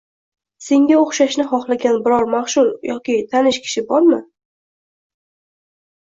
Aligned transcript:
Sen 0.67 0.85
o‘xshashni 0.99 1.43
xohlagan 1.49 1.99
biror 2.07 2.25
mashhur 2.31 2.71
yoki 2.91 3.17
tanish 3.33 3.59
kishi 3.67 3.83
bormi? 3.91 4.17